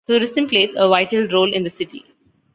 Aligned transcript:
Tourism 0.07 0.49
plays 0.49 0.71
a 0.75 0.89
vital 0.89 1.27
role 1.27 1.53
in 1.53 1.63
the 1.63 1.69
city. 1.69 2.03